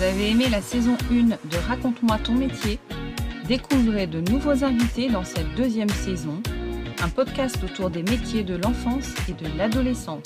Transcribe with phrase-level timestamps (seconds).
[0.00, 2.78] Vous avez aimé la saison 1 de Raconte-moi ton métier?
[3.46, 6.42] Découvrez de nouveaux invités dans cette deuxième saison,
[7.02, 10.22] un podcast autour des métiers de l'enfance et de l'adolescence.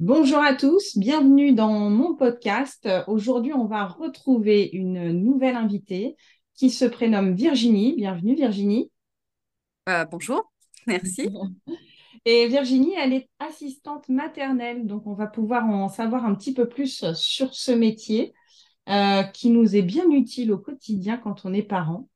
[0.00, 2.88] Bonjour à tous, bienvenue dans mon podcast.
[3.06, 6.16] Aujourd'hui, on va retrouver une nouvelle invitée
[6.56, 7.94] qui se prénomme Virginie.
[7.94, 8.90] Bienvenue Virginie.
[9.88, 10.50] Euh, bonjour,
[10.86, 11.28] merci.
[12.24, 16.66] Et Virginie, elle est assistante maternelle, donc on va pouvoir en savoir un petit peu
[16.66, 18.32] plus sur ce métier
[18.88, 22.08] euh, qui nous est bien utile au quotidien quand on est parent.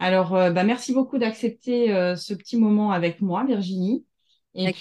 [0.00, 4.04] Alors, euh, bah, merci beaucoup d'accepter ce petit moment avec moi, Virginie.
[4.54, 4.74] Et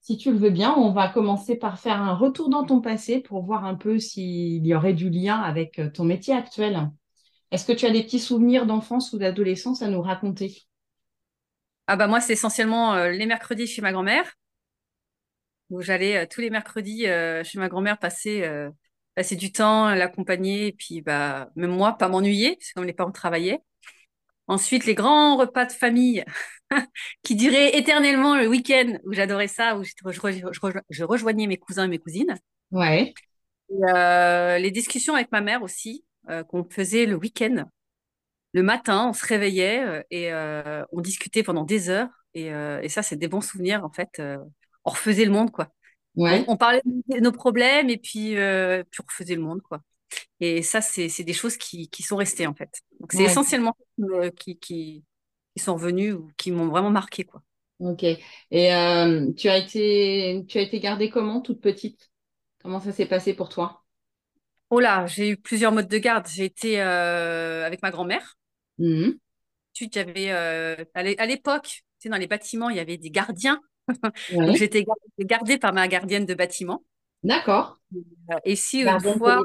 [0.00, 3.20] si tu le veux bien, on va commencer par faire un retour dans ton passé
[3.20, 6.90] pour voir un peu s'il y aurait du lien avec ton métier actuel.
[7.52, 10.67] Est-ce que tu as des petits souvenirs d'enfance ou d'adolescence à nous raconter?
[11.90, 14.36] Ah bah moi, c'est essentiellement euh, les mercredis chez ma grand-mère.
[15.70, 18.46] où j'allais euh, tous les mercredis euh, chez ma grand-mère passer,
[19.14, 22.92] passer du temps, l'accompagner, et puis bah, même moi, pas m'ennuyer, parce que comme les
[22.92, 23.60] parents travaillaient.
[24.48, 26.24] Ensuite, les grands repas de famille
[27.22, 31.98] qui duraient éternellement le week-end, où j'adorais ça, où je, rejoignais mes cousins et mes
[31.98, 32.38] cousines.
[32.70, 33.14] Ouais.
[33.70, 36.04] les discussions avec ma mère aussi,
[36.48, 37.64] qu'on faisait le week-end
[38.52, 42.08] le matin, on se réveillait euh, et euh, on discutait pendant des heures.
[42.34, 44.20] Et, euh, ça, c'est des bons souvenirs, en fait.
[44.84, 45.68] on refaisait le monde, quoi.
[46.16, 49.80] On, parlait de nos problèmes et puis, puis on refaisait le monde, quoi.
[50.40, 52.70] Et ça, c'est des choses qui, sont restées, en fait.
[53.00, 53.76] Donc, c'est essentiellement
[54.36, 55.04] qui, qui,
[55.56, 57.42] sont venus ou qui m'ont vraiment marqué, quoi.
[57.80, 58.02] Ok.
[58.02, 58.18] Et
[59.36, 62.10] tu, as été, tu as été gardée comment, toute petite?
[62.62, 63.84] Comment ça s'est passé pour toi?
[64.70, 66.26] Oh là, j'ai eu plusieurs modes de garde.
[66.28, 68.36] J'ai été avec ma grand-mère.
[68.78, 69.10] Mmh.
[69.92, 73.60] j'avais euh, à l'époque, tu dans les bâtiments, il y avait des gardiens.
[74.32, 74.84] Donc, j'étais
[75.20, 76.84] gardée par ma gardienne de bâtiment.
[77.22, 77.78] D'accord.
[78.44, 79.42] Et si une fois.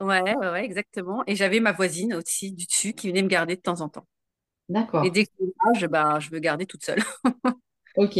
[0.00, 1.22] Ouais, ouais, exactement.
[1.26, 4.06] Et j'avais ma voisine aussi du dessus qui venait me garder de temps en temps.
[4.68, 5.04] D'accord.
[5.04, 5.30] Et dès que
[5.78, 7.02] je, bah, je me gardais toute seule.
[7.96, 8.18] ok.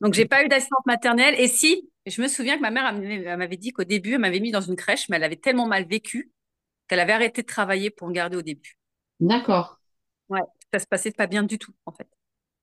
[0.00, 1.34] Donc, j'ai pas eu d'assistante maternelle.
[1.38, 2.92] Et si, je me souviens que ma mère
[3.38, 5.86] m'avait dit qu'au début, elle m'avait mis dans une crèche, mais elle avait tellement mal
[5.86, 6.32] vécu
[6.88, 8.78] qu'elle avait arrêté de travailler pour me garder au début.
[9.18, 9.76] D'accord.
[10.28, 12.08] Ouais, ça se passait pas bien du tout, en fait.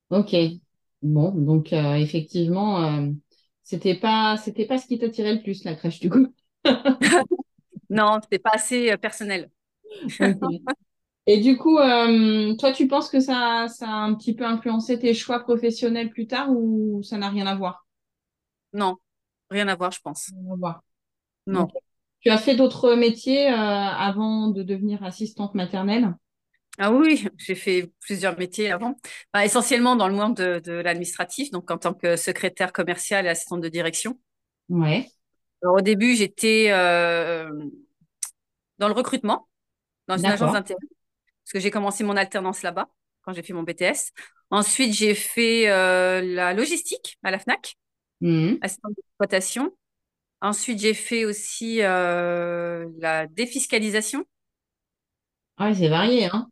[0.10, 0.36] Ok.
[1.02, 3.10] Bon, donc euh, effectivement, euh,
[3.64, 6.28] c'était pas c'était pas ce qui t'attirait le plus, la crèche, du coup.
[7.90, 9.50] non, c'était pas assez euh, personnel.
[11.28, 11.78] Et du coup,
[12.60, 16.28] toi, tu penses que ça, ça a un petit peu influencé tes choix professionnels plus
[16.28, 17.86] tard ou ça n'a rien à voir?
[18.74, 18.98] Non,
[19.52, 20.32] rien à voir, je pense.
[20.34, 20.84] Rien à voir.
[21.46, 21.68] Non.
[22.22, 26.16] Tu as fait d'autres métiers avant de devenir assistante maternelle?
[26.78, 28.96] Ah oui, j'ai fait plusieurs métiers avant.
[29.34, 33.62] Bah, essentiellement dans le monde de, l'administratif, donc en tant que secrétaire commerciale et assistante
[33.62, 34.20] de direction.
[34.70, 35.08] Ouais.
[35.64, 37.50] au début, j'étais euh,
[38.78, 39.50] dans le recrutement,
[40.08, 40.80] dans une agence d'intérim,
[41.44, 42.88] parce que j'ai commencé mon alternance là-bas
[43.24, 44.12] quand j'ai fait mon BTS.
[44.50, 47.76] Ensuite, j'ai fait euh, la logistique à la FNAC,
[48.22, 48.58] mmh.
[48.62, 49.76] assistante d'exploitation.
[50.42, 54.26] Ensuite, j'ai fait aussi euh, la défiscalisation
[55.62, 56.50] ah oui, c'est varié, hein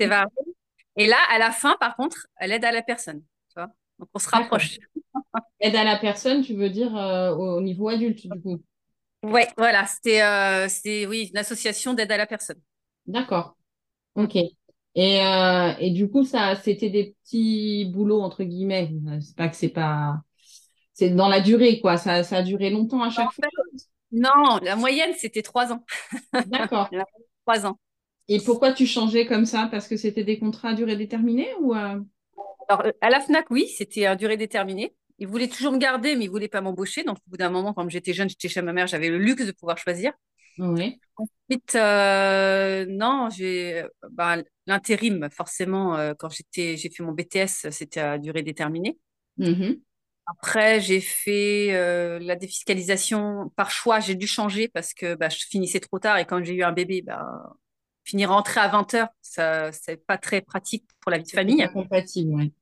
[0.00, 0.32] C'est varié.
[0.96, 3.22] Et là, à la fin, par contre, l'aide à la personne.
[3.48, 3.68] Tu vois
[4.00, 4.78] Donc, on se rapproche.
[5.60, 8.60] Aide à la personne, tu veux dire euh, au niveau adulte, du coup
[9.22, 9.86] Oui, voilà.
[9.86, 10.66] C'était euh,
[11.08, 12.60] oui, une association d'aide à la personne.
[13.06, 13.56] D'accord.
[14.16, 14.34] OK.
[14.34, 14.50] Et,
[14.96, 18.90] euh, et du coup, ça, c'était des petits boulots, entre guillemets.
[19.20, 20.20] C'est pas que c'est pas.
[20.98, 21.96] C'est dans la durée, quoi.
[21.96, 23.44] Ça, ça a duré longtemps à chaque fois.
[24.10, 25.84] Non, la moyenne, c'était trois ans.
[26.46, 26.90] D'accord.
[27.46, 27.78] trois ans.
[28.26, 29.68] Et pourquoi tu changeais comme ça?
[29.70, 32.00] Parce que c'était des contrats à durée déterminée ou euh?
[32.68, 34.92] Alors, euh, à la FNAC, oui, c'était à durée déterminée.
[35.20, 37.04] Ils voulaient toujours me garder, mais ils ne voulaient pas m'embaucher.
[37.04, 39.46] Donc, au bout d'un moment, quand j'étais jeune, j'étais chez ma mère, j'avais le luxe
[39.46, 40.10] de pouvoir choisir.
[40.58, 40.98] Oui.
[41.14, 48.18] Ensuite, euh, non, j'ai bah, l'intérim, forcément, quand j'étais, j'ai fait mon BTS, c'était à
[48.18, 48.98] durée déterminée.
[49.38, 49.78] Mm-hmm.
[50.30, 54.00] Après, j'ai fait la défiscalisation par choix.
[54.00, 56.72] J'ai dû changer parce que bah, je finissais trop tard et quand j'ai eu un
[56.72, 57.56] bébé, bah,
[58.04, 61.58] finir rentrer à 20h, ça c'est pas très pratique pour la vie de famille.
[61.58, 62.52] Pas compatible, oui.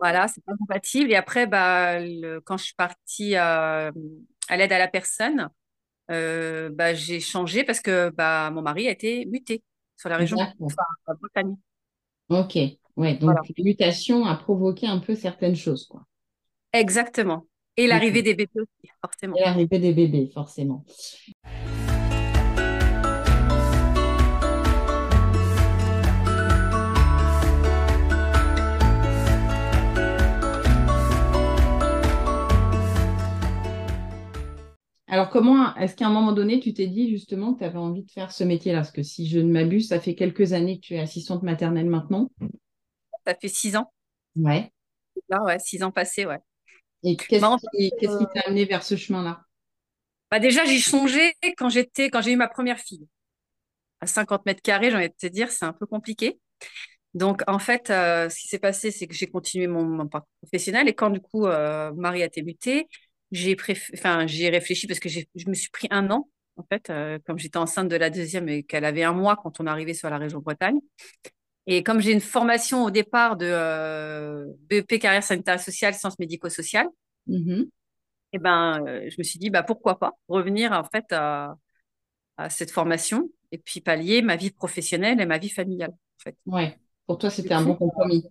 [0.00, 1.10] Voilà, c'est pas compatible.
[1.12, 1.98] Et après, bah,
[2.44, 3.90] quand je suis partie à,
[4.50, 5.50] l'aide à la personne,
[6.10, 9.62] euh, bah, j'ai changé parce que bah, mon mari a été muté
[9.96, 10.82] sur la région, enfin,
[11.20, 11.56] Bretagne.
[12.30, 12.58] Ok,
[12.96, 16.02] ouais, donc la mutation a provoqué un peu certaines choses, quoi.
[16.72, 17.46] Exactement.
[17.76, 19.36] Et l'arrivée des bébés aussi, forcément.
[19.36, 20.84] Et l'arrivée des bébés, forcément.
[35.12, 38.04] Alors, comment est-ce qu'à un moment donné, tu t'es dit justement que tu avais envie
[38.04, 38.78] de faire ce métier-là?
[38.78, 41.90] Parce que si je ne m'abuse, ça fait quelques années que tu es assistante maternelle
[41.90, 42.30] maintenant.
[43.26, 43.92] Ça fait six ans.
[44.36, 44.70] Ouais.
[45.28, 46.38] Là, ouais, six ans passés, ouais.
[47.02, 49.44] Et qu'est-ce qui qu'est-ce qui t'a amené vers ce chemin-là?
[50.30, 53.08] Bah déjà, j'y songeais quand j'étais, quand j'ai eu ma première fille.
[54.00, 56.40] À 50 mètres carrés, j'ai envie de te dire, c'est un peu compliqué.
[57.14, 60.30] Donc, en fait, euh, ce qui s'est passé, c'est que j'ai continué mon, mon parcours
[60.42, 60.88] professionnel.
[60.88, 62.88] Et quand, du coup, euh, Marie a débuté,
[63.32, 63.90] j'ai préf...
[63.94, 67.38] enfin, j'ai réfléchi parce que je me suis pris un an, en fait, euh, comme
[67.38, 70.18] j'étais enceinte de la deuxième et qu'elle avait un mois quand on arrivait sur la
[70.18, 70.80] région Bretagne.
[71.70, 76.88] Et comme j'ai une formation au départ de euh, BEP carrière sanitaire sociale, sciences médico-sociales,
[77.26, 77.70] Mhm.
[78.32, 81.56] et ben, euh, je me suis dit, bah, pourquoi pas revenir, en fait, à,
[82.36, 86.36] à cette formation et puis pallier ma vie professionnelle et ma vie familiale, en fait.
[86.46, 86.78] Ouais.
[87.06, 88.24] Pour toi, c'était un bon coup, compromis.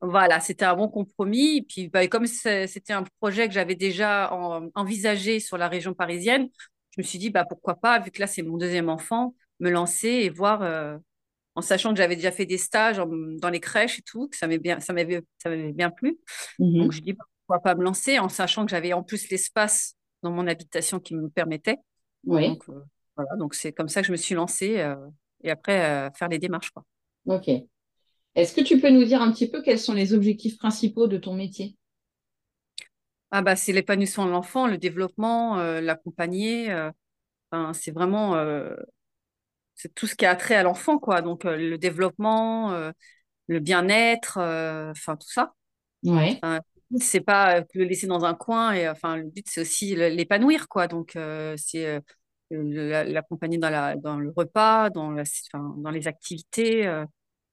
[0.00, 1.58] Voilà, c'était un bon compromis.
[1.58, 5.92] Et puis, bah, comme c'était un projet que j'avais déjà en- envisagé sur la région
[5.94, 6.48] parisienne,
[6.96, 9.70] je me suis dit, bah, pourquoi pas, vu que là, c'est mon deuxième enfant, me
[9.70, 10.96] lancer et voir, euh,
[11.58, 14.36] en sachant que j'avais déjà fait des stages en- dans les crèches et tout, que
[14.36, 16.18] ça m'avait bien, ça m'avait, ça m'avait bien plu.
[16.78, 16.92] Donc, Mhm.
[16.92, 20.46] je dis, pourquoi pas me lancer, en sachant que j'avais en plus l'espace dans mon
[20.46, 21.78] habitation qui me permettait.
[22.26, 22.46] Oui.
[22.46, 22.82] Donc, euh,
[23.16, 24.96] voilà, donc c'est comme ça que je me suis lancée, euh,
[25.42, 26.84] et après, euh, faire les démarches, quoi.
[27.26, 27.48] Ok.
[28.36, 31.18] Est-ce que tu peux nous dire un petit peu quels sont les objectifs principaux de
[31.18, 31.76] ton métier?
[33.30, 36.72] Ah bah, c'est l'épanouissement de l'enfant, le développement, l'accompagner.
[37.52, 38.34] enfin, c'est vraiment
[39.78, 41.22] c'est tout ce qui a trait à l'enfant, quoi.
[41.22, 42.90] Donc euh, le développement, euh,
[43.46, 45.54] le bien-être, euh, enfin tout ça.
[46.04, 46.40] Ouais.
[46.98, 50.88] C'est pas le laisser dans un coin et enfin le but c'est aussi l'épanouir, quoi.
[50.88, 51.16] Donc
[51.56, 52.00] c'est
[52.50, 56.84] l'accompagner dans la dans le repas, dans la, dans les activités,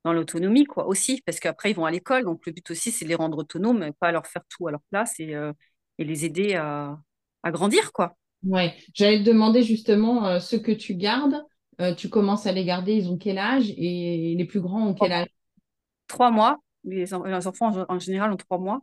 [0.03, 0.87] dans l'autonomie, quoi.
[0.87, 3.37] Aussi parce qu'après ils vont à l'école, donc le but aussi c'est de les rendre
[3.37, 5.51] autonomes, et pas leur faire tout à leur place et euh,
[5.97, 6.97] et les aider à
[7.43, 8.15] à grandir, quoi.
[8.43, 8.75] Ouais.
[8.93, 11.43] J'allais te demander justement euh, ceux que tu gardes.
[11.81, 13.69] Euh, tu commences à les garder, ils ont quel âge?
[13.77, 15.27] Et les plus grands ont quel âge?
[16.07, 16.59] trois mois.
[16.83, 18.81] Les, les enfants, en, en général, ont trois mois,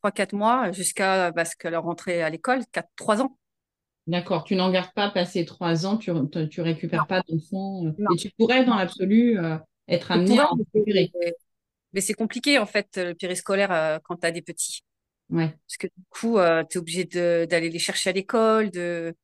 [0.00, 3.36] trois, quatre mois, jusqu'à parce que leur rentrée à l'école, quatre, trois ans.
[4.06, 4.44] D'accord.
[4.44, 6.12] Tu n'en gardes pas passé trois ans, tu,
[6.50, 7.86] tu récupères Non, pas d'enfants.
[7.86, 7.92] euh.
[8.12, 9.56] Et tu pourrais, dans l'absolu, euh,
[9.88, 11.10] être amené à récupérer.
[11.20, 11.34] mais
[11.92, 14.82] mais c'est compliqué, en fait, le périscolaire euh, quand tu as des petits.
[15.30, 15.48] Ouais.
[15.66, 16.36] Parce que du coup,
[16.68, 18.70] tu es obligé d'aller les chercher à l'école.
[18.70, 19.14] De...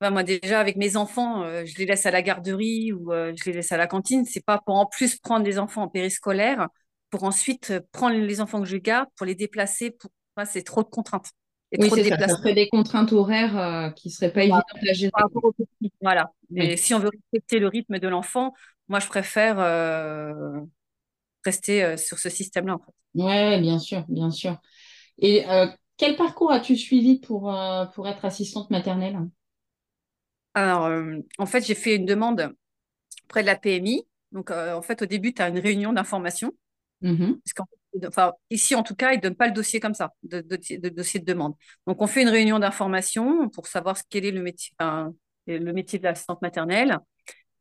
[0.00, 3.32] Enfin, moi, déjà, avec mes enfants, euh, je les laisse à la garderie ou euh,
[3.36, 4.24] je les laisse à la cantine.
[4.24, 6.68] C'est pas pour en plus prendre des enfants en périscolaire,
[7.10, 9.92] pour ensuite euh, prendre les enfants que je garde, pour les déplacer.
[9.92, 10.10] Pour...
[10.36, 11.30] Enfin, c'est trop de contraintes
[11.70, 12.28] et Oui, trop de c'est ça.
[12.28, 15.12] Ça des contraintes horaires euh, qui seraient pas évidentes à gérer.
[16.02, 16.32] Voilà.
[16.50, 16.76] Oui.
[16.76, 18.52] si on veut respecter le rythme de l'enfant,
[18.88, 19.56] moi, je préfère
[21.44, 23.22] rester sur ce système-là, en fait.
[23.22, 24.56] Ouais, bien sûr, bien sûr.
[25.18, 25.44] Et
[25.96, 27.54] quel parcours as-tu suivi pour,
[27.94, 29.18] pour être assistante maternelle?
[30.54, 32.54] Alors, euh, en fait, j'ai fait une demande
[33.26, 34.06] auprès de la PMI.
[34.32, 36.52] Donc, euh, en fait, au début, tu as une réunion d'information.
[38.06, 40.58] Enfin, ici, en tout cas, ils ne donnent pas le dossier comme ça, de, de-
[40.78, 41.54] de dossier de demande.
[41.86, 45.14] Donc, on fait une réunion d'information pour savoir quel est le métier, enfin,
[45.46, 46.98] le métier de l'assistante maternelle,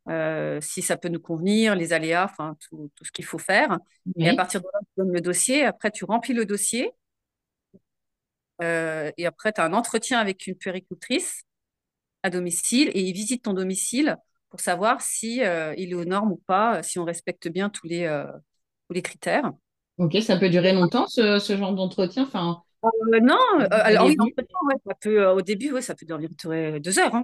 [0.10, 3.80] euh, si ça peut nous convenir, les aléas, enfin, tout, tout ce qu'il faut faire.
[4.20, 5.66] Et à partir de là, tu donnes le dossier.
[5.66, 6.92] Après, tu remplis le dossier.
[8.62, 11.44] Euh, et après, tu as un entretien avec une puéricultrice
[12.24, 14.18] à domicile et il visite ton domicile
[14.50, 17.88] pour savoir si euh, il est aux normes ou pas, si on respecte bien tous
[17.88, 18.26] les, euh,
[18.88, 19.52] tous les critères.
[19.98, 22.24] Ok, ça peut durer longtemps, ce, ce genre d'entretien?
[22.24, 26.06] Enfin, Euh, non, euh, alors oui, ouais, ça peut, euh, au début, ouais, ça peut
[26.06, 26.28] durer
[26.80, 27.16] deux heures.
[27.16, 27.24] hein.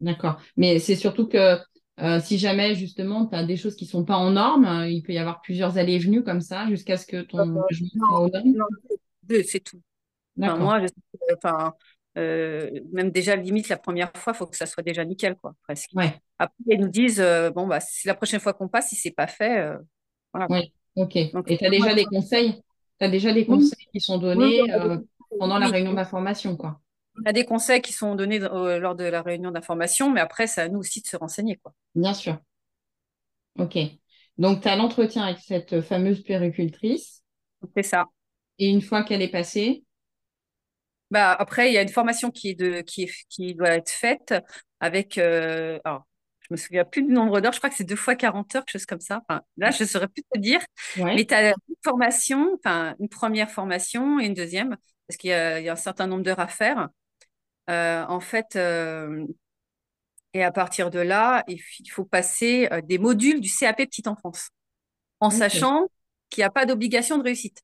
[0.00, 0.40] D'accord.
[0.56, 1.58] Mais c'est surtout que
[2.00, 5.02] euh, si jamais, justement, tu as des choses qui sont pas en norme, euh, il
[5.02, 7.88] peut y avoir plusieurs allées et venues comme ça jusqu'à ce que Euh, ton logement
[8.06, 8.76] soit aux normes?
[9.44, 9.80] c'est tout.
[10.44, 10.88] Enfin, moi, je
[11.36, 11.74] enfin,
[12.18, 15.54] euh, même déjà, limite, la première fois, il faut que ça soit déjà nickel, quoi,
[15.62, 15.90] presque.
[15.94, 18.96] Ouais, Après, ils nous disent, euh, bon, bah, si la prochaine fois qu'on passe, si
[18.96, 19.76] c'est pas fait, euh,
[20.32, 21.32] voilà, ouais, ok.
[21.32, 22.60] Donc, Et tu as déjà des conseils?
[22.98, 25.04] Tu as déjà des oui, conseils qui sont oui, oui, donnés
[25.38, 25.72] pendant la oui.
[25.72, 26.80] réunion d'information, quoi?
[27.18, 30.62] On a des conseils qui sont donnés lors de la réunion d'information, mais après, c'est
[30.62, 31.72] à nous aussi de se renseigner, quoi.
[31.94, 32.38] Bien sûr.
[33.58, 33.78] Ok.
[34.38, 37.22] Donc, tu as l'entretien avec cette fameuse puéricultrice.
[37.76, 38.06] C'est ça.
[38.58, 39.84] Et une fois qu'elle est passée,
[41.10, 43.90] Bah, après, il y a une formation qui, est de, qui, est- qui doit être
[43.90, 44.34] faite
[44.80, 45.18] avec.
[45.18, 46.06] euh, alors,
[46.42, 48.64] je me souviens plus du nombre d'heures, je crois que c'est deux fois 40 heures,
[48.64, 49.22] quelque chose comme ça.
[49.28, 50.60] Enfin, là, je ne saurais plus te dire.
[51.12, 54.76] Mais tu as une formation, enfin, une première formation et une deuxième,
[55.08, 56.88] parce qu'il y a, il y a un certain nombre d'heures à faire.
[57.70, 59.26] Euh, en fait, euh,
[60.34, 64.50] et à partir de là, il faut passer euh, des modules du CAP Petite Enfance,
[65.20, 65.86] en sachant
[66.30, 67.62] qu'il n'y a pas d'obligation de réussite.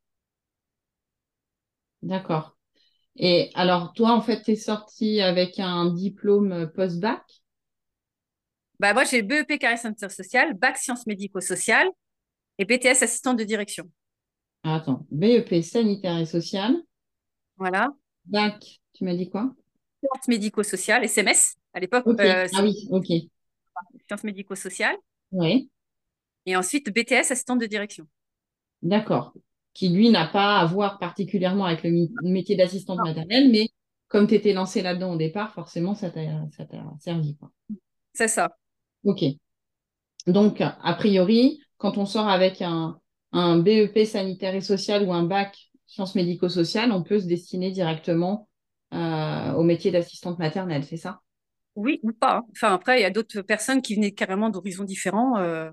[2.03, 2.56] d'accord.
[3.19, 7.23] Et alors, toi, en fait, tu es sorti avec un diplôme post-bac?
[8.79, 11.89] Bah, Moi, j'ai BEP carrière sanitaire sociale, bac sciences médico-sociales
[12.59, 13.91] et BTS assistante de direction.
[14.65, 16.77] Attends, BEP sanitaire et social.
[17.57, 17.89] Voilà.
[18.27, 19.55] Bac, tu m'as dit quoi?
[20.03, 22.07] Sciences médico-sociales, SMS à l'époque.
[22.21, 23.07] Euh, ah oui, ok.
[24.07, 24.97] Sciences médico-sociales.
[25.33, 25.71] Oui.
[26.45, 28.07] Et ensuite, BTS assistante de direction.
[28.83, 29.33] D'accord.
[29.77, 33.69] Qui, lui, n'a pas à voir particulièrement avec le métier d'assistante maternelle, mais
[34.09, 36.23] comme tu étais lancée là-dedans au départ, forcément, ça t'a
[36.99, 37.37] servi.
[38.15, 38.57] C'est ça.
[39.05, 39.23] Ok.
[40.27, 42.99] Donc, a priori, quand on sort avec un,
[43.33, 45.57] un BEP sanitaire et social ou un bac
[45.87, 48.49] sciences médico-sociales, on peut se destiner directement
[48.95, 51.21] euh, au métier d'assistante maternelle, c'est ça?
[51.75, 52.45] Oui, ou pas.
[52.53, 55.37] Enfin, après, il y a d'autres personnes qui venaient carrément d'horizons différents.
[55.37, 55.71] Euh,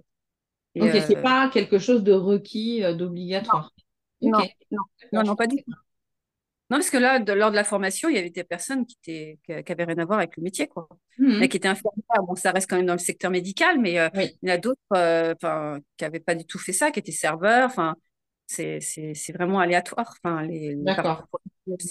[0.78, 3.72] ok, c'est euh, pas quelque chose de requis, d'obligatoire.
[4.24, 4.40] Non.
[5.12, 5.24] Non.
[5.24, 5.72] non, pas du tout.
[6.70, 9.64] Non, parce que là, lors de la formation, il y avait des personnes qui, étaient,
[9.64, 10.88] qui, avaient rien à voir avec le métier, quoi.
[11.20, 11.48] Mmh.
[11.48, 12.24] qui étaient infirmières.
[12.26, 14.80] Bon, ça reste quand même dans le secteur médical, mais il y en a d'autres
[15.98, 17.66] qui n'avaient pas du tout fait ça, qui étaient serveurs.
[17.66, 17.96] Enfin,
[18.48, 20.16] c'est vraiment aléatoire.
[20.24, 21.28] Enfin, D'accord.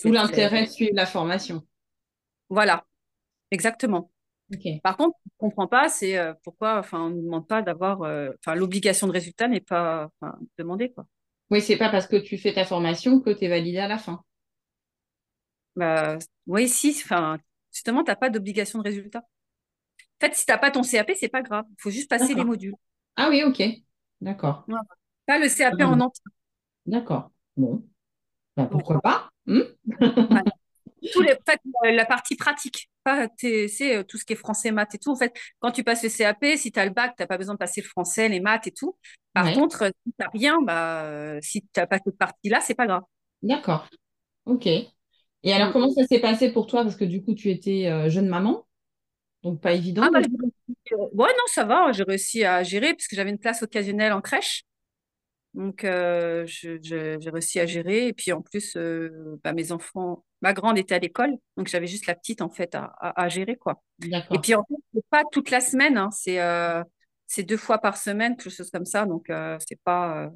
[0.03, 1.63] Tout l'intérêt de suivre la formation.
[2.49, 2.85] Voilà,
[3.51, 4.11] exactement.
[4.83, 8.03] Par contre, je ne comprends pas, c'est euh, pourquoi enfin, on ne demande pas d'avoir.
[8.03, 10.11] Euh, enfin, l'obligation de résultat n'est pas
[10.59, 10.93] demandée.
[10.93, 11.07] Quoi.
[11.53, 13.99] Oui, c'est pas parce que tu fais ta formation que tu es validé à la
[13.99, 14.25] fin.
[15.77, 16.17] Bah,
[16.47, 16.99] oui, si.
[17.05, 17.37] Enfin,
[17.71, 19.19] justement, tu n'as pas d'obligation de résultat.
[19.19, 21.67] En fait, si tu n'as pas ton CAP, c'est pas grave.
[21.69, 22.75] Il faut juste passer les modules.
[23.17, 23.63] Ah oui, ok.
[24.23, 24.65] D'accord.
[25.27, 26.25] Pas le CAP en entier.
[26.87, 27.31] D'accord.
[27.55, 27.85] Bon.
[28.57, 29.29] Ben, pourquoi pas?
[29.45, 29.61] Hmm
[31.13, 31.37] Tout les,
[31.93, 32.89] la partie pratique,
[33.37, 35.11] c'est euh, tout ce qui est français, maths et tout.
[35.11, 37.39] En fait, quand tu passes le CAP, si tu as le bac, tu n'as pas
[37.39, 38.97] besoin de passer le français, les maths et tout.
[39.33, 42.75] Par contre, si tu n'as rien, bah, euh, si tu n'as pas cette partie-là, c'est
[42.75, 43.03] pas grave.
[43.43, 43.89] D'accord.
[44.47, 44.67] OK.
[44.67, 45.73] Et alors, mm.
[45.73, 46.83] comment ça s'est passé pour toi?
[46.83, 48.67] Parce que du coup, tu étais euh, jeune maman,
[49.43, 50.03] donc pas évident.
[50.05, 51.93] Ah, bah, ouais, non, ça va.
[51.93, 54.65] J'ai réussi à gérer parce que j'avais une place occasionnelle en crèche.
[55.55, 58.09] Donc, euh, j'ai réussi à gérer.
[58.09, 61.37] Et puis, en plus, euh, bah, mes enfants, ma grande était à l'école.
[61.57, 63.83] Donc, j'avais juste la petite, en fait, à, à, gérer, quoi.
[64.03, 65.99] Et puis, en fait, c'est pas toute la semaine.
[65.99, 66.83] Hein, euh,
[67.27, 69.05] c'est deux fois par semaine, quelque chose comme ça.
[69.05, 69.31] Donc,
[69.69, 70.31] c'est pas...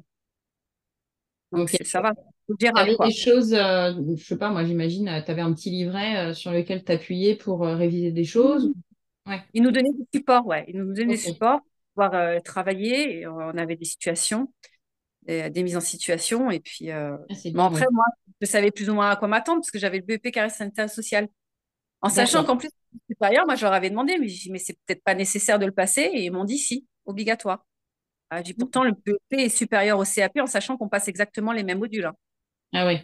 [1.51, 2.13] Donc, ça va.
[2.59, 6.51] Tu avais des choses, je sais pas, moi, j'imagine, tu avais un petit livret sur
[6.51, 8.71] lequel t'appuyais pour réviser des choses?
[9.25, 9.41] Ouais.
[9.53, 10.63] Ils nous donnaient du support, ouais.
[10.67, 13.19] Ils nous donnaient des supports pour pouvoir travailler.
[13.19, 14.53] Et on avait des situations
[15.27, 16.49] des, mises en situation.
[16.49, 17.17] Et puis, euh,
[17.57, 18.05] ah, après, moi,
[18.41, 20.89] je savais plus ou moins à quoi m'attendre parce que j'avais le BEP carré sanitaire
[20.89, 21.27] social.
[22.01, 22.69] En sachant qu'en plus,
[23.09, 26.01] supérieur, moi, je leur avais demandé, mais, mais c'est peut-être pas nécessaire de le passer.
[26.01, 27.65] Et ils m'ont dit si, obligatoire.
[28.29, 31.63] Ah, j'ai pourtant, le BEP est supérieur au CAP en sachant qu'on passe exactement les
[31.63, 32.05] mêmes modules.
[32.05, 32.15] Hein,
[32.73, 32.99] ah oui.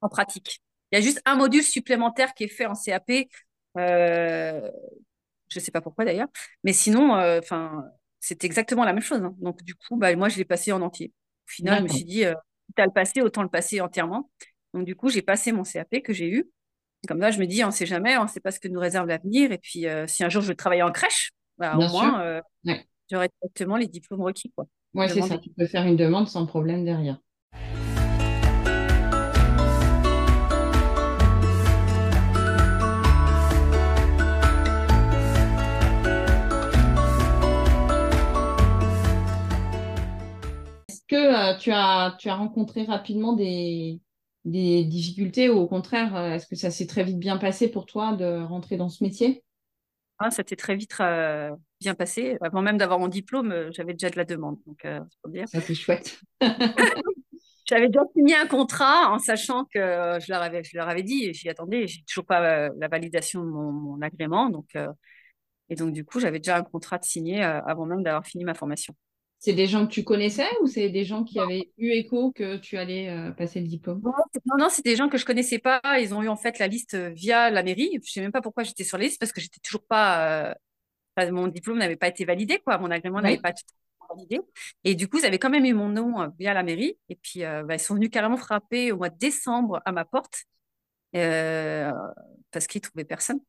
[0.00, 0.60] En pratique.
[0.90, 3.10] Il y a juste un module supplémentaire qui est fait en CAP.
[3.76, 4.70] Euh,
[5.48, 6.28] je ne sais pas pourquoi d'ailleurs.
[6.64, 7.40] Mais sinon, euh,
[8.20, 9.20] c'est exactement la même chose.
[9.22, 9.34] Hein.
[9.38, 11.12] Donc, du coup, bah, moi, je l'ai passé en entier.
[11.50, 12.34] Au final, je me suis dit, euh,
[12.76, 14.30] tu as le passé, autant le passer entièrement.
[14.72, 16.48] Donc, du coup, j'ai passé mon CAP que j'ai eu.
[17.08, 18.68] Comme ça, je me dis, on ne sait jamais, on ne sait pas ce que
[18.68, 19.52] nous réserve l'avenir.
[19.52, 22.40] Et puis, euh, si un jour je veux travailler en crèche, bah, au moins, euh,
[23.10, 24.52] j'aurai directement les diplômes requis.
[24.94, 25.38] Oui, c'est ça.
[25.38, 27.18] Tu peux faire une demande sans problème derrière.
[41.10, 44.00] Que euh, tu, as, tu as rencontré rapidement des,
[44.44, 47.84] des difficultés ou au contraire, euh, est-ce que ça s'est très vite bien passé pour
[47.84, 49.42] toi de rentrer dans ce métier?
[50.18, 51.50] Ah, Ça s'est très vite euh,
[51.80, 52.38] bien passé.
[52.40, 54.58] Avant même d'avoir mon diplôme, j'avais déjà de la demande.
[54.66, 54.86] Donc,
[55.26, 55.48] dire.
[55.48, 56.20] Ça, c'est chouette.
[57.66, 59.80] j'avais déjà signé un contrat en sachant que
[60.20, 63.48] je leur avais, je leur avais dit, j'y attendais, j'ai toujours pas la validation de
[63.48, 64.48] mon, agrément.
[64.48, 64.76] Donc,
[65.70, 68.54] et donc, du coup, j'avais déjà un contrat de signé avant même d'avoir fini ma
[68.54, 68.94] formation.
[69.42, 72.58] C'est des gens que tu connaissais ou c'est des gens qui avaient eu écho que
[72.58, 74.02] tu allais euh, passer le diplôme?
[74.04, 75.80] Non, non, c'est des gens que je connaissais pas.
[75.98, 77.88] Ils ont eu en fait la liste euh, via la mairie.
[77.92, 80.50] Je ne sais même pas pourquoi j'étais sur la liste parce que j'étais toujours pas.
[80.50, 82.76] Euh, mon diplôme n'avait pas été validé, quoi.
[82.76, 83.62] Mon agrément n'avait pas été
[84.14, 84.40] validé.
[84.84, 86.98] Et du coup, ils avaient quand même eu mon nom via la mairie.
[87.08, 90.44] Et puis, bah, ils sont venus carrément frapper au mois de décembre à ma porte.
[91.12, 93.40] parce qu'ils trouvaient personne.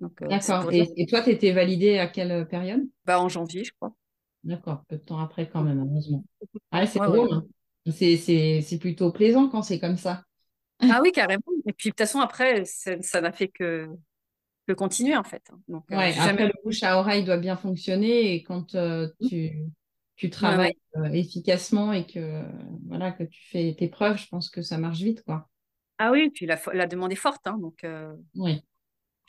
[0.00, 0.72] D'accord.
[0.72, 2.82] Et, toi, tu étais validé à quelle période?
[3.04, 3.92] Bah, En janvier, je crois.
[4.42, 6.24] D'accord, peu de temps après quand même, heureusement.
[6.70, 7.32] Ah, c'est drôle.
[7.32, 7.44] Hein.
[7.92, 10.24] C'est plutôt plaisant quand c'est comme ça.
[10.80, 11.42] Ah oui, carrément.
[11.66, 13.86] Et puis de toute façon, après, ça n'a fait que,
[14.66, 15.50] que continuer en fait.
[15.68, 19.58] Donc, euh, après, le bouche à oreille doit bien fonctionner et quand euh, tu,
[20.16, 22.42] tu travailles euh, efficacement et que,
[22.86, 25.22] voilà, que tu fais tes preuves, je pense que ça marche vite.
[25.22, 25.48] quoi.
[25.98, 27.46] Ah oui, puis la, la demande est forte.
[27.46, 27.84] Hein, donc,
[28.36, 28.62] Oui.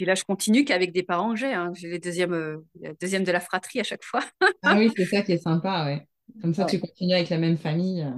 [0.02, 1.54] Puis là, je continue qu'avec des parents que j'ai.
[1.54, 1.72] hein.
[1.76, 2.58] J'ai les deuxièmes, euh,
[3.00, 4.22] deuxième de la fratrie à chaque fois.
[4.64, 6.08] Ah oui, c'est ça qui est sympa, ouais.
[6.42, 6.72] Comme ça, Ouais.
[6.72, 8.02] tu continues avec la même famille.
[8.02, 8.10] euh.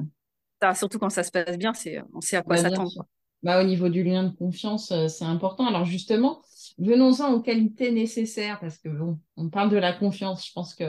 [0.61, 3.05] Ça, surtout quand ça se passe bien, c'est, on sait à quoi Bah, s'attendre.
[3.43, 5.67] Bah, au niveau du lien de confiance, euh, c'est important.
[5.67, 6.41] Alors justement,
[6.77, 10.47] venons-en aux qualités nécessaires, parce que bon, on parle de la confiance.
[10.47, 10.85] Je pense que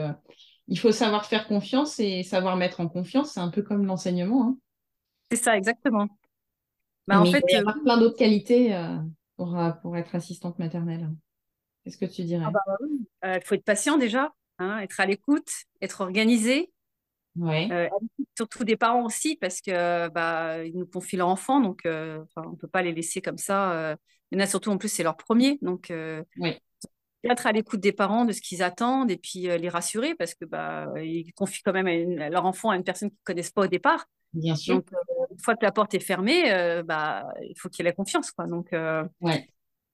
[0.69, 3.31] il faut savoir faire confiance et savoir mettre en confiance.
[3.33, 4.57] C'est un peu comme l'enseignement, hein.
[5.31, 6.07] C'est ça, exactement.
[7.07, 8.97] Bah, en il fait, doit y euh, avoir plein d'autres qualités euh,
[9.37, 11.09] pour, euh, pour être assistante maternelle.
[11.83, 12.45] Qu'est-ce que tu dirais?
[12.45, 15.49] ah bah oui, euh, il faut être patient déjà, hein, être à l'écoute,
[15.81, 16.71] être organisé,
[17.37, 17.89] Ouais, euh,
[18.37, 22.51] surtout des parents aussi, parce que bah, ils nous confient leur enfant, donc euh, on
[22.51, 23.97] ne peut pas les laisser comme ça.
[24.31, 25.91] Il y en a surtout en plus, c'est leur premier, donc
[27.23, 30.45] être à l'écoute des parents, de ce qu'ils attendent, et puis les rassurer, parce que
[30.45, 33.63] bah, ils confient quand même une- leur enfant à une personne qu'ils ne connaissent pas
[33.63, 34.05] au départ.
[34.33, 34.81] bien sûr.
[34.81, 34.87] Donc,
[35.35, 37.95] une fois que la porte est fermée, euh, bah, il faut qu'il y ait la
[37.95, 38.47] confiance, quoi.
[38.47, 39.49] Donc, euh, Ouais,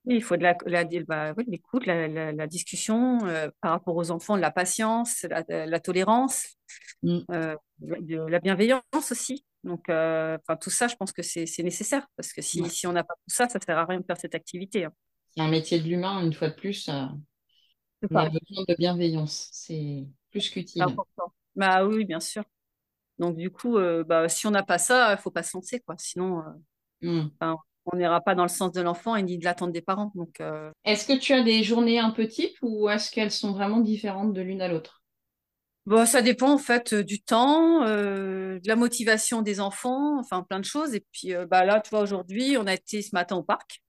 [0.06, 4.10] il faut de la, la- bah, oui, l'écoute, la, la- discussion euh, par rapport aux
[4.10, 6.46] enfants, de la patience, la, la tolérance,
[7.02, 7.26] Mm.
[7.30, 8.82] euh, de la bienveillance
[9.12, 9.44] aussi.
[9.64, 12.68] Donc, euh, tout ça, je pense que c'est nécessaire parce que si, Ouais.
[12.70, 14.84] si on n'a pas tout ça, ça ne sert à rien de faire cette activité.
[14.86, 14.92] hein.
[15.30, 16.88] C'est un métier de l'humain, une fois de plus.
[16.88, 17.06] euh,
[18.10, 19.48] on a besoin de bienveillance.
[19.52, 20.82] C'est plus qu'utile.
[20.82, 21.32] important.
[21.56, 22.44] Bah oui, bien sûr.
[23.22, 25.56] Donc, du coup, euh, bah, si on n'a pas ça, il ne faut pas se
[25.56, 25.94] lancer, quoi.
[25.98, 26.42] Sinon, euh,
[27.02, 27.32] Mm.
[27.40, 30.12] enfin, on n'ira pas dans le sens de l'enfant et ni de l'attente des parents.
[30.14, 33.52] Donc, euh, Est-ce que tu as des journées un peu types ou est-ce qu'elles sont
[33.52, 35.02] vraiment différentes de l'une à l'autre?
[35.84, 40.60] Bon, ça dépend en fait du temps, euh, de la motivation des enfants, enfin plein
[40.60, 40.94] de choses.
[40.94, 43.82] Et puis euh, bah là, tu vois, aujourd'hui, on a été ce matin au parc.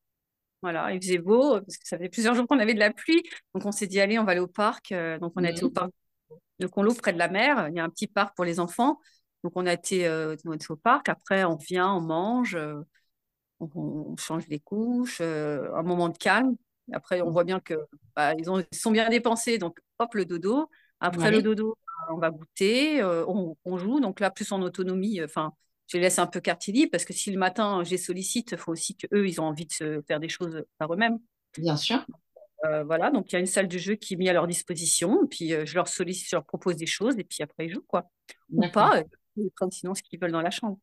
[0.64, 3.24] Voilà, il faisait beau parce que ça fait plusieurs jours qu'on avait de la pluie.
[3.56, 4.92] Donc on s'est dit, allez, on va aller au parc.
[4.94, 5.74] Euh, donc on a été au Mhm.
[5.74, 5.92] parc
[6.60, 7.68] de Conlo près de la mer.
[7.70, 9.00] Il y a un petit parc pour les enfants.
[9.44, 11.10] Donc on a été, euh, on a été au parc.
[11.10, 12.82] Après, on vient, on mange, euh,
[13.60, 16.56] on, on change les couches, euh, un moment de calme.
[16.92, 17.76] Après, on voit bien que
[18.16, 19.58] bah, ils ont, ils sont bien dépensés.
[19.58, 20.70] Donc hop, le dodo.
[21.00, 21.78] Après le dodo,
[22.10, 24.00] on va goûter, euh, on, on joue.
[24.00, 25.54] Donc là, plus en autonomie, enfin,
[25.88, 28.52] je les laisse un peu quartier libre parce que si le matin, je les sollicite,
[28.52, 31.20] il faut aussi qu'eux, ils ont envie de se faire des choses par eux-mêmes.
[31.58, 32.06] bien sûr.
[32.66, 34.48] Euh, voilà, donc il y a une salle de jeu qui est mise à leur
[34.48, 35.28] disposition.
[35.28, 37.86] Puis euh, je leur sollicite, je leur propose des choses et puis après, ils jouent,
[37.88, 38.10] quoi.
[38.54, 39.04] Ou pas,
[39.38, 40.78] ils prennent sinon ce qu'ils veulent dans la chambre.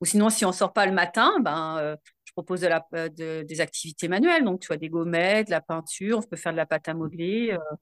[0.00, 3.08] Ou sinon, si on sort pas le matin, ben, euh, je propose de la, euh,
[3.08, 4.44] de- des activités manuelles.
[4.44, 6.94] Donc, tu vois, des gommettes, de la peinture, on peut faire de la pâte à
[6.94, 7.76] modeler, euh,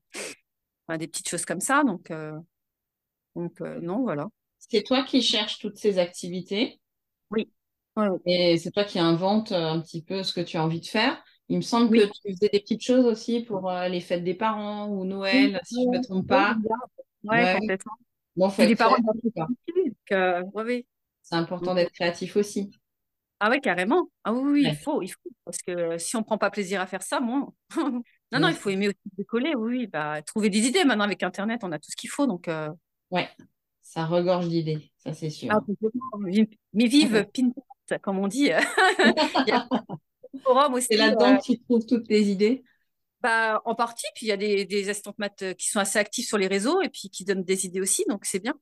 [0.88, 1.82] enfin, des petites choses comme ça.
[1.84, 2.38] Donc, euh,
[3.36, 4.28] donc non, voilà.
[4.58, 6.80] C'est toi qui cherches toutes ces activités?
[7.30, 7.50] Oui.
[7.96, 8.18] Ouais, ouais.
[8.26, 11.22] et c'est toi qui inventes un petit peu ce que tu as envie de faire?
[11.48, 12.00] Il me semble Oui.
[12.00, 15.60] que tu faisais des petites choses aussi pour les fêtes des parents ou Oui, Noël,
[15.64, 16.56] si je ne me trompe pas.
[17.24, 17.58] Ouais.
[17.58, 17.96] complètement.
[18.36, 18.62] Bon, faut
[20.12, 20.86] euh, ouais, ouais.
[21.22, 22.70] C'est important d'être créatif aussi.
[23.40, 24.10] Ah ouais, carrément.
[24.24, 25.18] Ah oui, oui, il faut, il faut.
[25.44, 27.54] Parce que si on prend pas plaisir à faire ça, bon.
[28.32, 29.86] Non, non, il faut aimer aussi décoller, oui.
[29.86, 30.84] Bah, trouver des idées.
[30.84, 32.26] Maintenant, avec Internet, on a tout ce qu'il faut.
[32.26, 32.68] Donc, euh,
[33.10, 33.28] Ouais,
[33.82, 35.52] ça regorge d'idées, ça c'est sûr.
[35.52, 35.60] ah,
[36.72, 38.50] Mais vive Pinterest, comme on dit.
[38.98, 39.68] Il y a
[40.80, 42.64] C'est euh, là-dedans que tu trouves toutes tes idées.
[43.24, 44.06] Bah, en partie.
[44.14, 46.46] Puis il y a des, des assistantes maths euh, qui sont assez actifs sur les
[46.46, 48.04] réseaux et puis qui donnent des idées aussi.
[48.08, 48.54] Donc, c'est bien.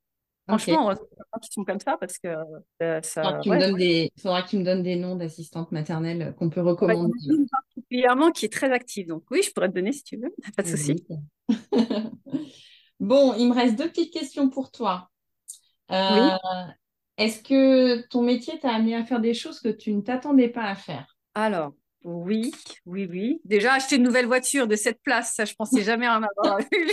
[0.49, 3.41] Franchement, euh, c'est bien qu'ils sont comme ça parce que euh, Faudra ça.
[3.45, 4.13] que Ouais, des...
[4.21, 7.13] Faudra que tu me donnes des noms d'assistantes maternelles qu'on peut en recommander.
[7.29, 9.09] une particulièrement qui est très active.
[9.09, 10.35] Donc, oui, je pourrais te donner si tu veux.
[10.57, 11.05] Pas de souci.
[13.01, 15.11] Bon, il me reste deux petites questions pour toi.
[15.91, 16.31] Euh, Oui.
[17.19, 20.65] est-ce que ton métier t'a amené à faire des choses que tu ne t'attendais pas
[20.67, 21.17] à faire?
[21.35, 21.73] Alors,
[22.05, 22.53] oui,
[22.87, 23.41] oui, oui.
[23.45, 26.91] Déjà, acheter une nouvelle voiture de cette place, ça, je pensais jamais en avoir eu.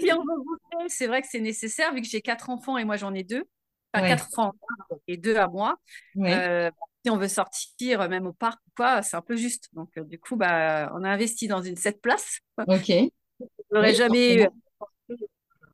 [0.00, 2.84] Si on veut bouger, c'est vrai que c'est nécessaire, vu que j'ai quatre enfants et
[2.84, 3.44] moi j'en ai deux.
[3.92, 4.54] Enfin, Ouais, quatre enfants
[5.08, 5.76] et deux à moi.
[6.16, 6.70] ouais, Euh,
[7.04, 9.68] si on veut sortir, euh, même au parc ou quoi, c'est un peu juste.
[9.72, 12.40] Donc, euh, du coup, bah, on a investi dans une sept places.
[12.58, 13.10] ok.
[13.72, 14.48] Oui, jamais eu.
[14.78, 15.28] forcément.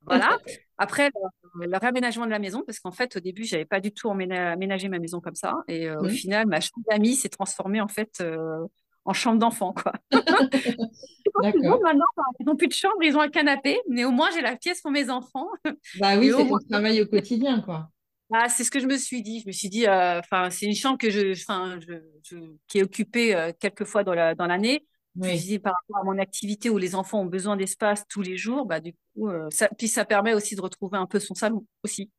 [0.07, 0.39] Voilà.
[0.79, 1.11] Après,
[1.55, 4.11] le, le réaménagement de la maison, parce qu'en fait, au début, j'avais pas du tout
[4.11, 5.57] aménagé ma maison comme ça.
[5.69, 6.11] Et euh, au Mhm.
[6.11, 8.67] final, ma chambre d'amis s'est transformée en fait euh,
[9.05, 9.93] en chambre d'enfant, quoi.
[11.41, 11.81] D'accord.
[11.83, 12.05] maintenant,
[12.41, 14.81] ils n'ont plus de chambre, ils ont un canapé, mais au moins j'ai la pièce
[14.81, 15.49] pour mes enfants.
[15.95, 17.91] Bah oui, c'est ton travail au quotidien, quoi.
[18.33, 19.41] ah, c'est ce que je me suis dit.
[19.41, 22.83] Je me suis dit, euh, c'est une chambre que je, enfin, je, je- qui est
[22.83, 24.87] occupée quelques fois dans la, dans l'année.
[25.17, 28.37] Oui, disais par rapport à mon activité où les enfants ont besoin d'espace tous les
[28.37, 31.35] jours, bah du coup, euh, ça, puis ça permet aussi de retrouver un peu son
[31.35, 32.11] salon aussi.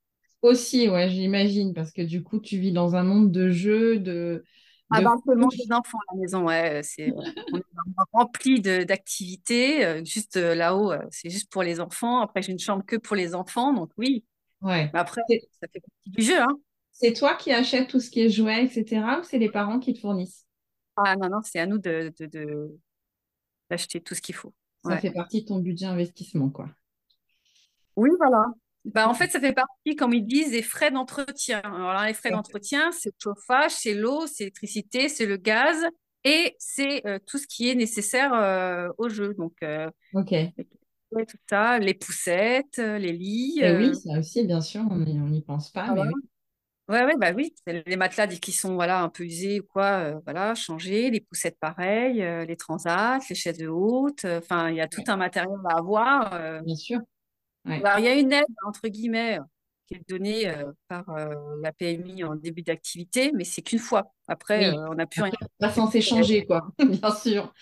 [0.42, 4.44] aussi, ouais, j'imagine, parce que du coup, tu vis dans un monde de jeux, de,
[4.90, 5.58] Ah de seulement couches.
[5.58, 7.16] des enfants à la maison, ouais, c'est,
[7.52, 7.64] on est
[8.12, 9.84] rempli d'activités.
[9.86, 12.22] euh, juste euh, là-haut, euh, c'est juste pour les enfants.
[12.22, 14.24] Après, j'ai une chambre que pour les enfants, donc oui.
[14.62, 14.94] Ouais.
[14.94, 15.22] Mais après,
[15.62, 16.60] ça fait partie du jeu, hein.
[16.94, 19.20] C'est toi qui achètes tout ce qui est jouet, etc.
[19.20, 20.43] ou c'est les parents qui te fournissent?
[20.96, 22.14] Ah non, non, c'est à nous de,
[23.70, 24.54] d'acheter tout ce qu'il faut.
[24.84, 26.70] Ça fait partie de ton budget investissement, quoi.
[27.96, 28.46] Oui, voilà.
[28.86, 31.62] Bah, en fait, ça fait partie, comme ils disent, des frais d'entretien.
[31.64, 35.86] Alors les frais d'entretien, c'est le chauffage, c'est l'eau, c'est l'électricité, c'est le gaz
[36.26, 39.34] et c'est euh, tout ce qui est nécessaire euh, au jeu.
[39.36, 40.34] Donc, euh, ok.
[41.12, 43.60] tout ça, les poussettes, les lits.
[43.62, 45.86] Et oui, ça aussi, bien sûr, on n'y pense pas.
[45.88, 46.14] Ah mais oui.
[46.90, 50.54] Ouais, ouais, bah oui, les matelas qui sont voilà, un peu usés ou quoi, voilà,
[50.54, 55.04] changer, les poussettes pareilles, les transats, les chaises de haute, enfin, il y a tout
[55.08, 56.62] un matériel à avoir.
[56.62, 57.00] Bien sûr.
[57.66, 59.40] il y a une aide, entre guillemets,
[59.88, 60.54] qui est donnée
[60.90, 61.06] par
[61.62, 64.12] la PMI en début d'activité, mais c'est qu'une fois.
[64.28, 65.32] Après, on n'a plus rien.
[65.60, 67.54] Pas censé changer, quoi, bien sûr.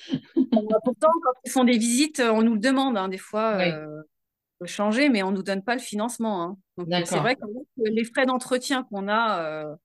[0.52, 3.60] Pourtant, quand ils font des visites, on nous le demande, hein, des fois
[4.66, 6.44] changer, mais on ne nous donne pas le financement.
[6.44, 6.58] Hein.
[6.80, 7.42] Euh, c'est vrai que
[7.78, 9.76] les frais d'entretien qu'on a euh,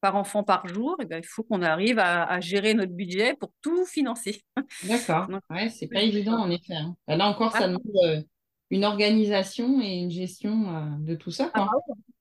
[0.00, 3.50] par enfant par jour, eh ben, il faut qu'on arrive à, gérer notre budget pour
[3.60, 4.42] tout financer.
[4.84, 5.28] D'accord.
[5.50, 6.74] ouais, c'est pas évident en effet.
[6.74, 6.96] Hein.
[7.06, 8.22] Bah, là encore, ça demande euh,
[8.70, 11.50] une organisation et une gestion de tout ça.
[11.54, 11.68] Ah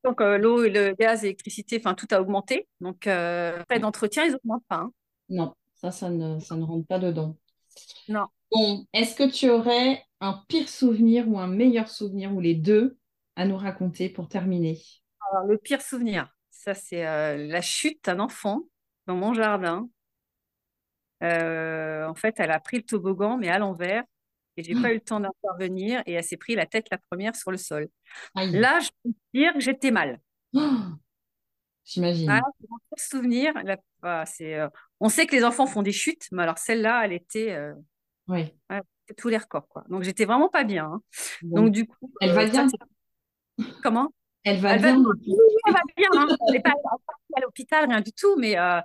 [0.03, 2.67] donc l'eau, le gaz, l'électricité, enfin tout a augmenté.
[2.79, 4.77] Donc les frais d'entretien, ils n'augmentent pas.
[4.77, 4.91] Hein.
[5.29, 7.35] Non, ça, ça ne, ça ne rentre pas dedans.
[8.07, 8.27] Non.
[8.51, 12.97] Bon, est-ce que tu aurais un pire souvenir ou un meilleur souvenir ou les deux
[13.35, 14.79] à nous raconter pour terminer?
[15.31, 18.63] Alors, Le pire souvenir, ça c'est euh, la chute d'un enfant
[19.05, 19.89] dans mon jardin.
[21.23, 24.03] Euh, en fait, elle a pris le toboggan, mais à l'envers.
[24.55, 27.35] Et j'ai pas eu le temps d'intervenir et elle s'est pris la tête la première
[27.35, 27.89] sur le sol.
[28.35, 30.19] Là, je peux dire que j'étais mal.
[31.85, 32.29] J'imagine.
[32.29, 33.53] Ah, mon pire souvenir.
[34.01, 37.55] Ah, euh, on sait que les enfants font des chutes, mais alors celle-là, elle était.
[38.27, 38.51] Oui
[39.15, 39.67] tous les records.
[39.67, 39.83] Quoi.
[39.89, 40.85] Donc, j'étais vraiment pas bien.
[40.85, 41.01] Hein.
[41.43, 42.11] Donc, du coup.
[42.21, 42.67] Elle va euh, bien
[43.83, 44.13] Comment?
[44.43, 44.95] Elle va bien.
[44.95, 46.09] elle va bien.
[46.13, 46.27] Hein.
[46.47, 46.73] Elle n'est pas
[47.35, 48.37] à l'hôpital, rien du tout.
[48.37, 48.79] Mais euh,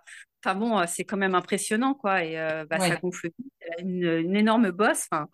[0.45, 1.95] enfin bon, euh, c'est quand même impressionnant.
[1.95, 2.25] quoi.
[2.25, 2.35] Et
[2.69, 3.31] bah, ça gonfle.
[3.61, 5.07] Elle a une, énorme bosse.
[5.11, 5.29] Enfin,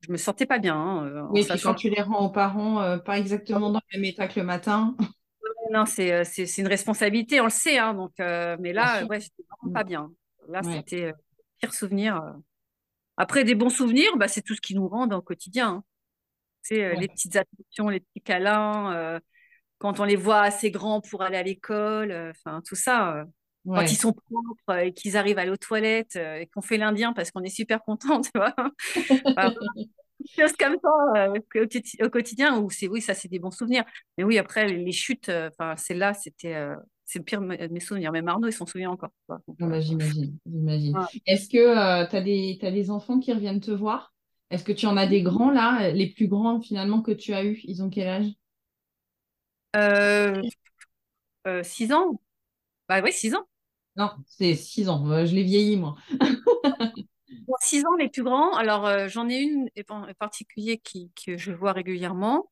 [0.00, 0.76] je me sentais pas bien.
[0.76, 4.40] Hein, oui, quand tu les rends aux parents, pas exactement dans le même état que
[4.40, 4.96] le matin.
[5.70, 6.22] Non, c'est
[6.56, 7.78] une responsabilité, on le sait.
[7.78, 10.10] Hein, donc, mais là, ouais, j'étais vraiment pas bien.
[10.48, 11.12] Là, c'était
[11.60, 12.22] pire souvenir.
[13.18, 15.82] Après, des bons souvenirs, bah, c'est tout ce qui nous rend au quotidien.
[16.62, 16.94] C'est hein.
[16.98, 19.20] les petites attentions, les petits câlins, euh,
[19.78, 23.16] quand on les voit assez grands pour aller à l'école, euh, enfin tout ça.
[23.16, 23.24] Euh,
[23.66, 27.12] quand ils sont propres et qu'ils arrivent à aller aux toilettes et qu'on fait l'indien
[27.12, 28.54] parce qu'on est super content, tu vois.
[30.38, 31.30] choses comme ça
[32.02, 33.84] au quotidien où c'est oui ça c'est des bons souvenirs
[34.16, 36.54] mais oui après les, chutes enfin c'est là c'était
[37.08, 38.12] c'est le pire de mes souvenirs.
[38.12, 39.08] Mais Arnaud, il s'en souvient encore.
[39.30, 40.94] Ah bah, j'imagine, j'imagine.
[41.24, 44.12] Est-ce que euh, tu as, des, as des enfants qui reviennent te voir?
[44.50, 47.46] Est-ce que tu en as des grands là Les plus grands finalement que tu as
[47.46, 48.32] eu, ils ont quel âge?
[49.76, 50.42] Euh,
[51.46, 52.20] euh, 6 ans.
[52.90, 53.48] Bah oui, 6 ans.
[53.96, 55.24] Non, c'est 6 ans.
[55.24, 55.96] je l'ai vieilli, moi.
[57.60, 58.54] 6 ans les plus grands.
[58.54, 62.50] Alors, euh, j'en ai une en particulier qui, que je vois régulièrement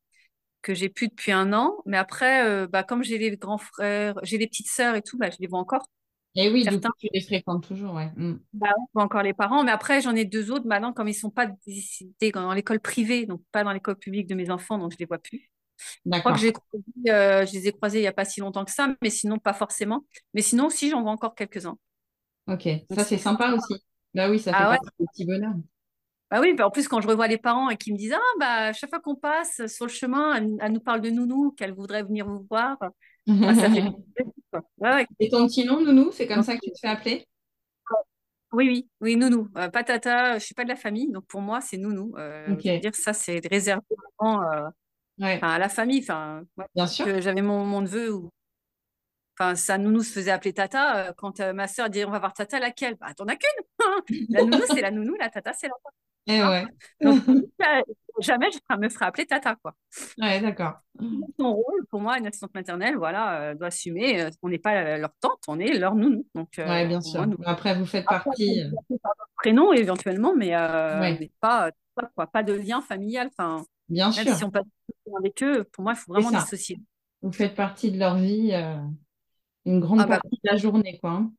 [0.66, 1.76] que j'ai plus depuis un an.
[1.86, 5.16] Mais après, euh, bah, comme j'ai les grands frères, j'ai les petites sœurs et tout,
[5.16, 5.86] bah, je les vois encore.
[6.34, 8.10] Et oui, du coup, tu les fréquentes toujours, ouais.
[8.16, 8.40] Mm.
[8.52, 9.62] Bah, on voit encore les parents.
[9.62, 13.42] Mais après, j'en ai deux autres maintenant, comme ils sont pas dans l'école privée, donc
[13.52, 15.50] pas dans l'école publique de mes enfants, donc je les vois plus.
[16.04, 16.52] Je crois que j'ai
[17.10, 19.38] euh, je les ai croisés il n'y a pas si longtemps que ça, mais sinon
[19.38, 20.04] pas forcément.
[20.34, 21.78] Mais sinon aussi, j'en vois encore quelques-uns.
[22.48, 23.82] Ok, ça c'est sympa aussi.
[24.14, 25.52] Bah oui, ça ah fait ah, partie petit bonheur.
[26.30, 28.38] Bah oui, bah en plus, quand je revois les parents et qu'ils me disent Ah,
[28.40, 32.02] bah, chaque fois qu'on passe sur le chemin, elle, nous parle de Nounou, qu'elle voudrait
[32.02, 32.76] venir vous voir.
[33.26, 33.84] Bah, ça fait
[35.20, 37.26] Et ton petit nom, Nounou, c'est comme ça que tu te fais appeler?
[38.52, 39.48] Oui, oui, oui, Nounou.
[39.56, 42.14] Euh, pas Tata, je ne suis pas de la famille, donc pour moi, c'est Nounou.
[42.16, 43.84] Euh, Je veux dire, ça, c'est réservé
[44.22, 44.68] euh,
[45.18, 46.00] à la famille.
[46.00, 46.42] Enfin,
[46.74, 47.20] Bien sûr.
[47.20, 48.30] J'avais mon, mon neveu où
[49.38, 51.08] Enfin, ça nounou se faisait appeler Tata.
[51.08, 52.96] Euh, quand ma soeur dit on va voir Tata, laquelle?
[52.98, 54.26] Bah, t'en as qu'une.
[54.30, 56.05] la nounou, c'est la nounou, la Tata, c'est la Tata.
[56.26, 56.64] Eh ouais.
[57.00, 57.22] Donc,
[58.20, 59.74] jamais je me ferai appeler Tata, quoi.
[60.18, 60.74] Ouais, d'accord.
[61.38, 64.22] Son rôle, pour moi, une assistante maternelle, voilà, euh, doit assumer.
[64.22, 66.26] Euh, on n'est pas leur tante, on est leur nounou.
[66.34, 67.26] Donc, ouais, bien sûr.
[67.44, 68.64] Après, vous faites partie.
[69.36, 70.52] prénom éventuellement, mais,
[71.40, 71.70] pas,
[72.14, 73.30] quoi, pas de lien familial.
[73.36, 74.34] Enfin, bien même sûr.
[74.34, 74.64] Si on passe
[75.18, 76.78] avec eux, pour moi, il faut vraiment dissocier.
[77.22, 78.52] Vous faites partie de leur vie
[79.66, 81.10] une grande ah bah partie de la journée, quoi.
[81.10, 81.32] Hein.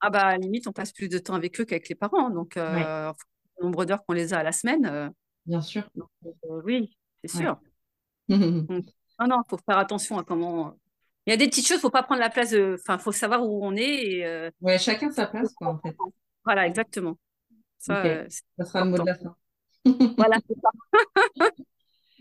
[0.00, 2.30] Ah bah à la limite, on passe plus de temps avec eux qu'avec les parents.
[2.30, 2.74] Donc, euh,
[3.08, 3.14] le
[3.62, 4.86] nombre d'heures qu'on les a à la semaine.
[4.86, 5.08] Euh,
[5.46, 5.88] Bien sûr.
[6.26, 7.58] Euh, oui, c'est sûr.
[8.28, 10.76] non, non, il faut faire attention à comment.
[11.26, 12.54] Il y a des petites choses, il ne faut pas prendre la place.
[12.54, 14.04] Enfin, il faut savoir où on est.
[14.04, 15.96] Et, ouais, chacun sa place, quoi, en fait.
[16.44, 17.18] Voilà, exactement.
[17.78, 19.36] Ça, ça sera le mot de la fin.
[20.16, 21.50] voilà, c'est ça.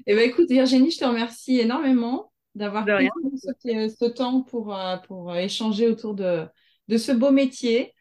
[0.08, 4.76] Eh bien, écoute, Virginie, je te remercie énormément d'avoir pris ce, temps pour,
[5.06, 6.48] pour échanger autour de,
[6.88, 7.94] de ce beau métier.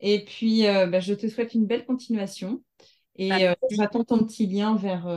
[0.00, 2.62] Et puis, bah, je te souhaite une belle continuation.
[3.16, 3.30] Et
[3.70, 5.08] j'attends ton petit lien vers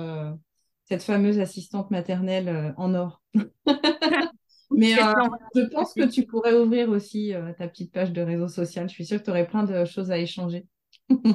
[0.86, 3.22] cette fameuse assistante maternelle en or.
[4.70, 8.88] Mais je pense que tu pourrais ouvrir aussi ta petite page de réseau social.
[8.90, 10.66] Je suis sûre que tu aurais plein de choses à échanger.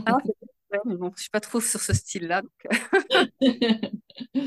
[0.06, 0.18] ah,
[0.86, 2.42] mais bon, je ne suis pas trop sur ce style-là.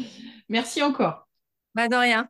[0.49, 1.27] Merci encore.
[1.73, 2.29] Bah, de rien.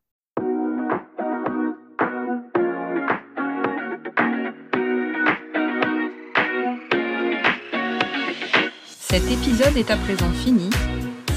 [9.15, 10.69] Cet épisode est à présent fini.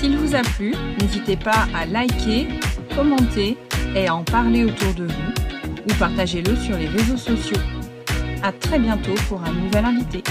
[0.01, 2.49] S'il vous a plu, n'hésitez pas à liker,
[2.97, 3.57] commenter
[3.95, 5.33] et à en parler autour de vous
[5.89, 7.61] ou partagez-le sur les réseaux sociaux.
[8.43, 10.25] À très bientôt pour un nouvel invité.